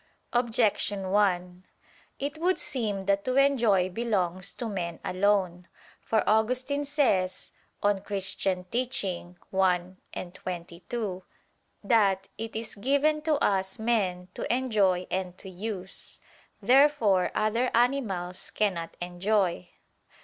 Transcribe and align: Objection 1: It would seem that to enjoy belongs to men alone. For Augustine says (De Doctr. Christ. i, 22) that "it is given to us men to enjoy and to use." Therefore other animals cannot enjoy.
Objection 0.33 1.11
1: 1.11 1.63
It 2.17 2.39
would 2.39 2.57
seem 2.57 3.05
that 3.05 3.23
to 3.23 3.35
enjoy 3.35 3.87
belongs 3.87 4.51
to 4.55 4.65
men 4.67 4.99
alone. 5.05 5.67
For 6.01 6.27
Augustine 6.27 6.85
says 6.85 7.51
(De 7.83 7.93
Doctr. 7.93 8.03
Christ. 8.03 9.97
i, 10.15 10.23
22) 10.33 11.23
that 11.83 12.29
"it 12.39 12.55
is 12.55 12.73
given 12.73 13.21
to 13.21 13.35
us 13.45 13.77
men 13.77 14.27
to 14.33 14.51
enjoy 14.51 15.05
and 15.11 15.37
to 15.37 15.47
use." 15.51 16.19
Therefore 16.63 17.29
other 17.35 17.69
animals 17.75 18.49
cannot 18.49 18.97
enjoy. 18.99 19.69